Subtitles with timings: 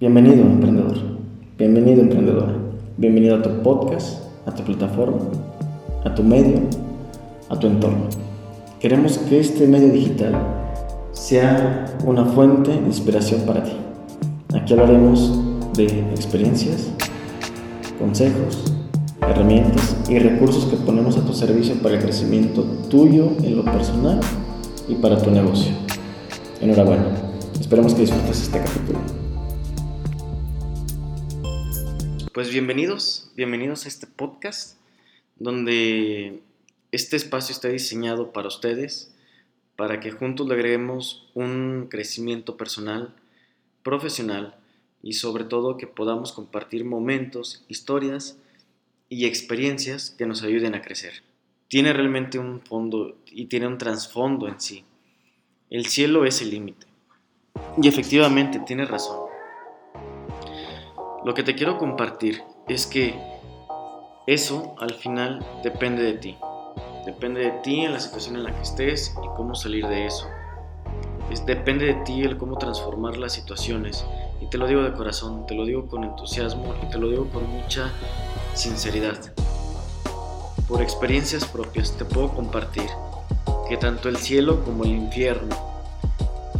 [0.00, 0.96] Bienvenido, emprendedor.
[1.58, 2.54] Bienvenido, emprendedora.
[2.96, 5.18] Bienvenido a tu podcast, a tu plataforma,
[6.04, 6.60] a tu medio,
[7.48, 8.04] a tu entorno.
[8.78, 10.36] Queremos que este medio digital
[11.10, 13.72] sea una fuente de inspiración para ti.
[14.54, 15.36] Aquí hablaremos
[15.74, 16.92] de experiencias,
[17.98, 18.72] consejos,
[19.20, 24.20] herramientas y recursos que ponemos a tu servicio para el crecimiento tuyo en lo personal
[24.88, 25.72] y para tu negocio.
[26.60, 27.06] Enhorabuena.
[27.58, 29.17] Esperamos que disfrutes este capítulo.
[32.38, 34.78] Pues bienvenidos, bienvenidos a este podcast
[35.40, 36.40] donde
[36.92, 39.12] este espacio está diseñado para ustedes,
[39.74, 43.12] para que juntos logremos un crecimiento personal,
[43.82, 44.54] profesional
[45.02, 48.38] y sobre todo que podamos compartir momentos, historias
[49.08, 51.24] y experiencias que nos ayuden a crecer.
[51.66, 54.84] Tiene realmente un fondo y tiene un trasfondo en sí.
[55.70, 56.86] El cielo es el límite.
[57.82, 59.37] Y efectivamente, tiene razón.
[61.24, 63.18] Lo que te quiero compartir es que
[64.26, 66.38] eso al final depende de ti.
[67.04, 70.28] Depende de ti en la situación en la que estés y cómo salir de eso.
[71.44, 74.06] depende de ti el cómo transformar las situaciones.
[74.40, 77.28] Y te lo digo de corazón, te lo digo con entusiasmo y te lo digo
[77.30, 77.90] con mucha
[78.54, 79.18] sinceridad.
[80.68, 82.88] Por experiencias propias te puedo compartir
[83.68, 85.56] que tanto el cielo como el infierno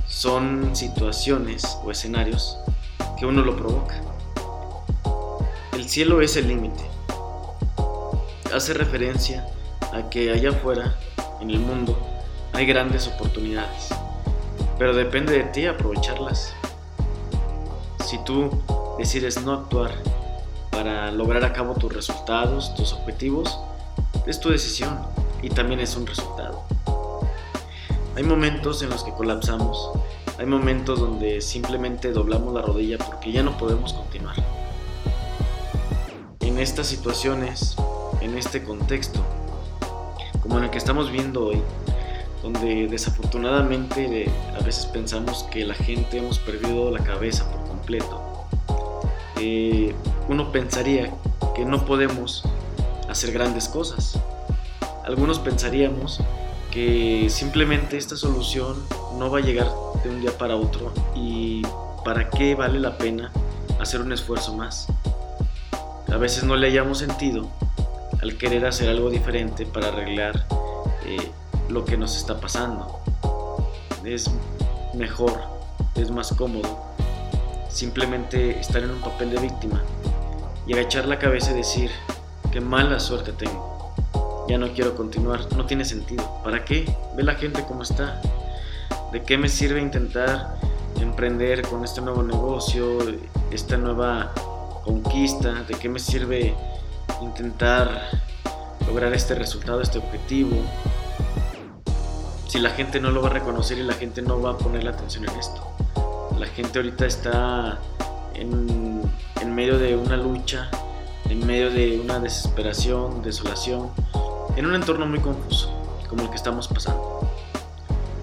[0.09, 2.59] son situaciones o escenarios
[3.19, 4.08] que uno lo provoca.
[5.79, 6.85] El cielo es el límite.
[8.53, 9.47] Hace referencia
[9.93, 10.97] a que allá afuera,
[11.41, 11.97] en el mundo,
[12.53, 13.87] hay grandes oportunidades,
[14.77, 16.53] pero depende de ti aprovecharlas.
[18.05, 18.51] Si tú
[18.99, 19.93] decides no actuar
[20.73, 23.57] para lograr a cabo tus resultados, tus objetivos,
[24.27, 24.99] es tu decisión
[25.43, 26.65] y también es un resultado.
[28.17, 29.93] Hay momentos en los que colapsamos,
[30.41, 34.35] hay momentos donde simplemente doblamos la rodilla porque ya no podemos continuar
[36.59, 37.77] en estas situaciones,
[38.21, 39.25] en este contexto,
[40.43, 41.63] como en el que estamos viendo hoy,
[42.43, 48.21] donde desafortunadamente a veces pensamos que la gente hemos perdido la cabeza por completo.
[49.37, 49.95] Eh,
[50.29, 51.15] uno pensaría
[51.55, 52.43] que no podemos
[53.09, 54.19] hacer grandes cosas.
[55.05, 56.21] Algunos pensaríamos
[56.73, 58.75] que simplemente esta solución
[59.17, 59.69] no va a llegar
[60.03, 61.63] de un día para otro y
[62.05, 63.31] para qué vale la pena
[63.79, 64.89] hacer un esfuerzo más.
[66.11, 67.49] A veces no le hayamos sentido
[68.23, 70.47] al querer hacer algo diferente para arreglar
[71.05, 71.31] eh,
[71.69, 73.01] lo que nos está pasando.
[74.05, 74.31] Es
[74.95, 75.41] mejor,
[75.95, 76.89] es más cómodo
[77.69, 79.83] simplemente estar en un papel de víctima
[80.67, 81.91] y agachar la cabeza y decir,
[82.51, 83.95] qué mala suerte tengo.
[84.49, 86.41] Ya no quiero continuar, no tiene sentido.
[86.43, 86.91] ¿Para qué?
[87.17, 88.21] Ve la gente cómo está.
[89.13, 90.57] ¿De qué me sirve intentar
[91.01, 92.99] emprender con este nuevo negocio,
[93.51, 94.33] esta nueva
[94.89, 96.55] conquista, de qué me sirve
[97.21, 98.09] intentar
[98.87, 100.57] lograr este resultado, este objetivo,
[102.47, 104.85] si la gente no lo va a reconocer y la gente no va a poner
[104.85, 105.61] la atención en esto.
[106.39, 107.79] La gente ahorita está
[108.35, 109.03] en,
[109.55, 110.71] medio de una lucha,
[111.29, 113.91] en medio de una desesperación, desolación,
[114.57, 115.71] en un entorno muy confuso,
[116.09, 117.29] como el que estamos pasando.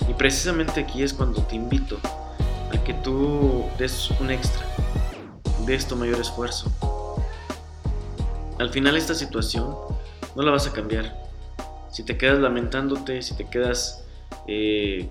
[0.09, 1.99] Y precisamente aquí es cuando te invito
[2.73, 4.65] a que tú des un extra,
[5.65, 6.71] de esto mayor esfuerzo.
[8.59, 9.75] Al final esta situación
[10.35, 11.15] no la vas a cambiar.
[11.91, 14.05] Si te quedas lamentándote, si te quedas
[14.47, 15.09] eh,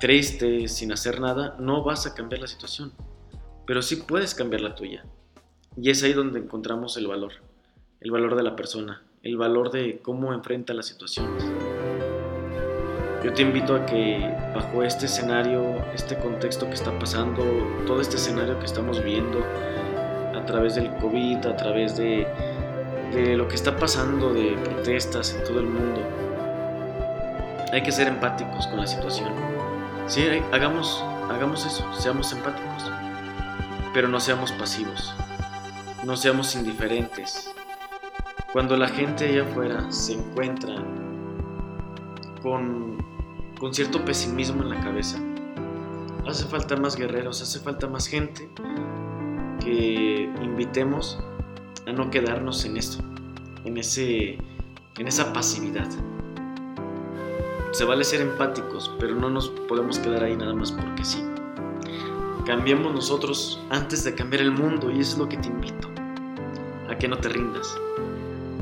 [0.00, 2.92] triste, sin hacer nada, no vas a cambiar la situación.
[3.66, 5.04] Pero sí puedes cambiar la tuya.
[5.76, 7.32] Y es ahí donde encontramos el valor.
[8.00, 9.02] El valor de la persona.
[9.22, 11.44] El valor de cómo enfrenta las situaciones.
[13.24, 17.42] Yo te invito a que bajo este escenario, este contexto que está pasando,
[17.84, 19.44] todo este escenario que estamos viendo
[20.36, 22.28] a través del COVID, a través de,
[23.36, 26.00] lo que está pasando, de protestas en todo el mundo,
[27.72, 29.30] hay que ser empáticos con la situación.
[30.06, 32.88] Sí, hagamos, hagamos eso, seamos empáticos,
[33.92, 35.12] pero no seamos pasivos,
[36.04, 37.52] no seamos indiferentes.
[38.52, 40.76] Cuando la gente allá afuera se encuentra
[42.42, 42.98] con,
[43.58, 45.18] con cierto pesimismo en la cabeza.
[46.26, 48.48] Hace falta más guerreros, hace falta más gente
[49.60, 51.18] que invitemos
[51.86, 53.02] a no quedarnos en esto,
[53.64, 54.38] en, ese,
[54.98, 55.88] en esa pasividad.
[57.72, 61.24] Se vale ser empáticos, pero no nos podemos quedar ahí nada más porque sí.
[62.44, 65.88] Cambiemos nosotros antes de cambiar el mundo y eso es lo que te invito.
[66.88, 67.76] A que no te rindas,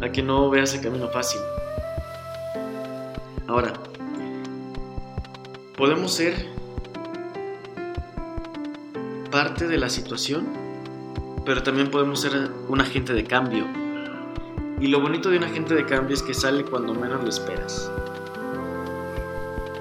[0.02, 1.40] a que no veas el camino fácil,
[3.48, 3.72] Ahora,
[5.76, 6.34] podemos ser
[9.30, 10.66] parte de la situación
[11.46, 13.66] pero también podemos ser un agente de cambio.
[14.80, 17.90] Y lo bonito de un agente de cambio es que sale cuando menos lo esperas.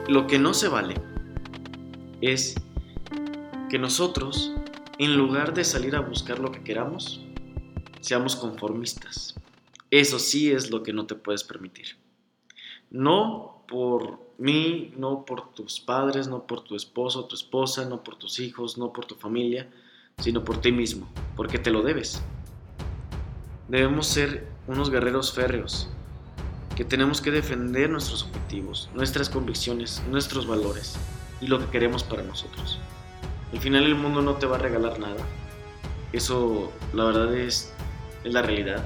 [0.07, 0.93] Lo que no se vale
[2.21, 2.53] es
[3.67, 4.53] que nosotros,
[4.99, 7.25] en lugar de salir a buscar lo que queramos,
[7.99, 9.33] seamos conformistas.
[9.89, 11.97] Eso sí es lo que no te puedes permitir.
[12.91, 18.15] No por mí, no por tus padres, no por tu esposo, tu esposa, no por
[18.15, 19.69] tus hijos, no por tu familia,
[20.17, 22.21] sino por ti mismo, porque te lo debes.
[23.67, 25.89] Debemos ser unos guerreros férreos,
[26.75, 30.97] que tenemos que defender nuestros objetivos, nuestras convicciones, nuestros valores
[31.41, 32.79] y lo que queremos para nosotros.
[33.53, 35.23] Al final el mundo no te va a regalar nada.
[36.11, 37.71] Eso la verdad es,
[38.23, 38.83] es la realidad.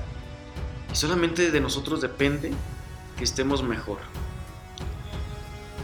[0.91, 2.51] Y solamente de nosotros depende
[3.17, 3.97] que estemos mejor.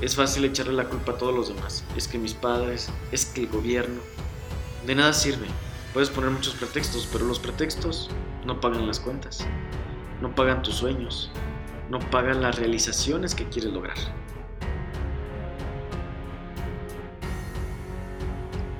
[0.02, 1.86] Es fácil echarle la culpa a todos los demás.
[1.96, 4.02] Es que mis padres, es que el gobierno.
[4.86, 5.48] De nada sirve.
[5.94, 8.10] Puedes poner muchos pretextos, pero los pretextos
[8.46, 9.46] no pagan las cuentas.
[10.22, 11.32] No pagan tus sueños.
[11.90, 13.98] No pagan las realizaciones que quieres lograr.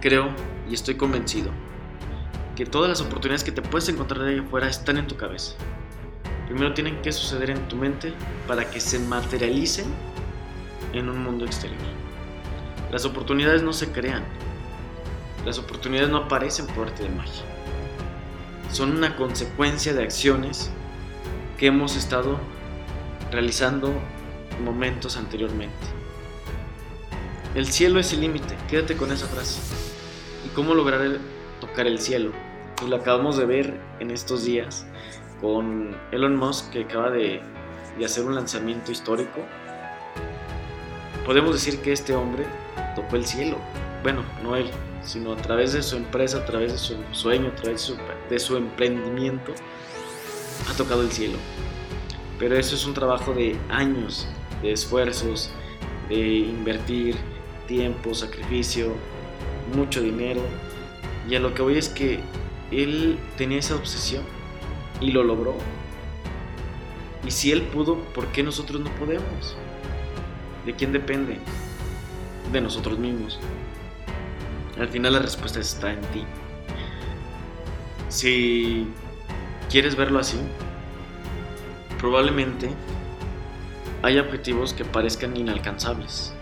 [0.02, 0.30] Creo
[0.70, 1.50] y estoy convencido
[2.56, 5.56] que todas las oportunidades que te puedes encontrar ahí afuera están en tu cabeza.
[6.48, 8.14] Primero tienen que suceder en tu mente
[8.48, 9.86] para que se materialicen
[11.00, 11.80] en un mundo exterior.
[12.92, 14.24] Las oportunidades no se crean.
[15.46, 17.44] Las oportunidades no aparecen por arte de magia.
[18.72, 20.72] Son una consecuencia de acciones
[21.58, 22.40] que hemos estado
[23.32, 23.94] realizando
[24.64, 25.76] momentos anteriormente.
[27.54, 29.62] El cielo es el límite, quédate con esa frase.
[30.46, 31.20] ¿Y cómo lograr
[31.62, 32.32] tocar el cielo?
[32.76, 34.86] Pues lo acabamos de ver en estos días
[35.40, 37.42] con Elon Musk que acaba de,
[37.98, 39.40] de hacer un lanzamiento histórico.
[41.26, 42.46] Podemos decir que este hombre
[42.96, 43.58] tocó el cielo.
[44.04, 44.70] Bueno, no él,
[45.04, 47.98] sino a través de su empresa, a través de su sueño, a través de su,
[48.30, 49.54] de su emprendimiento,
[50.70, 51.38] ha tocado el cielo.
[52.38, 54.28] Pero eso es un trabajo de años,
[54.62, 55.50] de esfuerzos,
[56.10, 57.16] de invertir
[57.68, 58.94] tiempo, sacrificio,
[59.76, 60.42] mucho dinero.
[61.28, 62.20] Y a lo que voy es que
[62.72, 64.24] él tenía esa obsesión
[65.02, 65.56] y lo logró.
[67.26, 69.58] Y si él pudo, ¿por qué nosotros no podemos?
[70.66, 71.40] ¿De quién depende?
[72.52, 73.40] De nosotros mismos.
[74.80, 76.24] Al final la respuesta está en ti.
[78.10, 78.88] Si
[79.70, 80.38] quieres verlo así,
[82.00, 82.70] probablemente
[84.02, 86.34] hay objetivos que parezcan inalcanzables.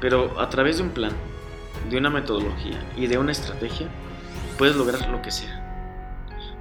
[0.00, 1.12] Pero a través de un plan,
[1.90, 3.88] de una metodología y de una estrategia,
[4.58, 5.58] puedes lograr lo que sea.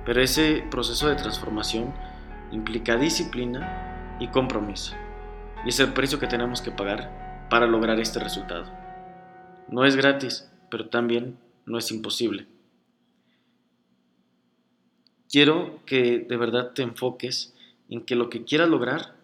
[0.06, 1.94] Pero ese proceso de transformación
[2.52, 4.94] implica disciplina y compromiso.
[5.66, 8.66] Y es el precio que tenemos que pagar para lograr este resultado.
[9.68, 12.48] No es gratis, pero también no es imposible.
[15.30, 17.54] Quiero que de verdad te enfoques
[17.90, 19.16] en que lo que quieras lograr,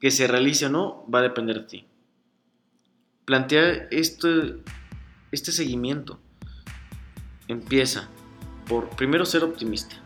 [0.00, 1.86] que se realice o no, va a depender de ti.
[3.24, 4.56] Plantea este,
[5.32, 6.20] este seguimiento.
[7.48, 8.08] Empieza
[8.66, 9.96] por primero ser optimista.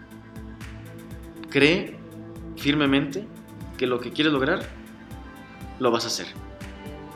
[1.51, 1.97] Cree
[2.57, 3.27] firmemente
[3.79, 4.61] que lo que quieres lograr,
[5.79, 6.27] lo vas a hacer.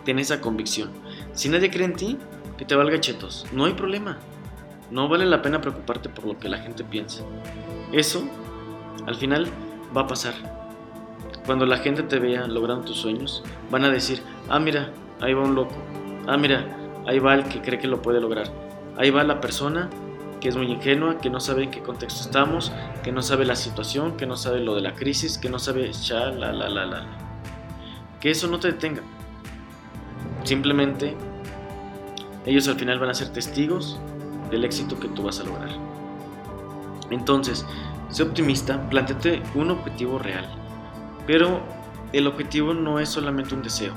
[0.06, 0.90] Ten esa convicción.
[1.34, 2.18] Si nadie cree en ti,
[2.56, 3.46] que te valga chetos.
[3.52, 4.18] No hay problema.
[4.90, 7.22] No vale la pena preocuparte por lo que la gente piensa.
[7.92, 8.26] Eso,
[9.06, 9.48] al final,
[9.94, 10.34] va a pasar.
[11.44, 15.42] Cuando la gente te vea logrando tus sueños, van a decir, ah, mira, ahí va
[15.42, 15.74] un loco.
[16.26, 18.46] Ah, mira, ahí va el que cree que lo puede lograr.
[18.96, 19.90] Ahí va la persona
[20.42, 22.72] que es muy ingenua, que no sabe en qué contexto estamos,
[23.04, 25.92] que no sabe la situación, que no sabe lo de la crisis, que no sabe
[25.92, 27.06] ya, la, la, la, la.
[28.20, 29.02] Que eso no te detenga.
[30.42, 31.16] Simplemente
[32.44, 34.00] ellos al final van a ser testigos
[34.50, 35.70] del éxito que tú vas a lograr.
[37.10, 37.64] Entonces,
[38.08, 40.48] sé optimista, planteate un objetivo real.
[41.24, 41.62] Pero
[42.12, 43.94] el objetivo no es solamente un deseo,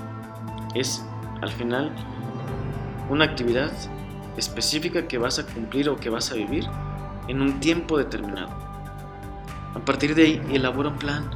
[0.75, 1.03] es
[1.41, 1.91] al final
[3.09, 3.71] una actividad
[4.37, 6.67] específica que vas a cumplir o que vas a vivir
[7.27, 8.49] en un tiempo determinado.
[9.73, 11.29] A partir de ahí, elabora un plan,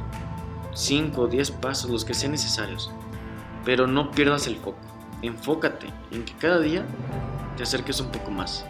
[0.72, 2.90] 5 o 10 pasos, los que sean necesarios,
[3.64, 4.78] pero no pierdas el foco.
[5.22, 6.86] Enfócate en que cada día
[7.56, 8.64] te acerques un poco más.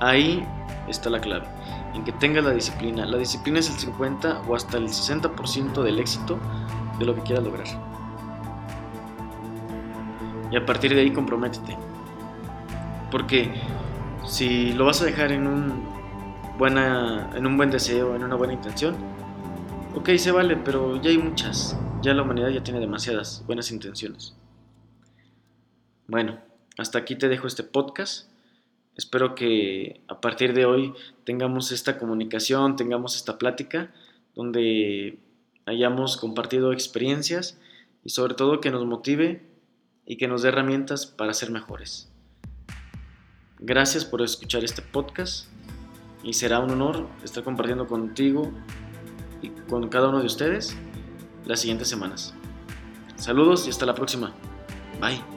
[0.00, 0.46] Ahí
[0.88, 1.46] está la clave,
[1.94, 3.04] en que tengas la disciplina.
[3.04, 6.38] La disciplina es el 50 o hasta el 60% del éxito
[6.98, 7.66] de lo que quieras lograr.
[10.50, 11.76] Y a partir de ahí comprométete.
[13.16, 13.50] Porque
[14.26, 15.88] si lo vas a dejar en un,
[16.58, 18.94] buena, en un buen deseo, en una buena intención,
[19.94, 21.78] ok, se vale, pero ya hay muchas.
[22.02, 24.36] Ya la humanidad ya tiene demasiadas buenas intenciones.
[26.06, 26.38] Bueno,
[26.76, 28.30] hasta aquí te dejo este podcast.
[28.96, 30.92] Espero que a partir de hoy
[31.24, 33.94] tengamos esta comunicación, tengamos esta plática
[34.34, 35.18] donde
[35.64, 37.58] hayamos compartido experiencias
[38.04, 39.42] y sobre todo que nos motive
[40.04, 42.12] y que nos dé herramientas para ser mejores.
[43.66, 45.46] Gracias por escuchar este podcast
[46.22, 48.52] y será un honor estar compartiendo contigo
[49.42, 50.76] y con cada uno de ustedes
[51.44, 52.32] las siguientes semanas.
[53.16, 54.32] Saludos y hasta la próxima.
[55.00, 55.35] Bye.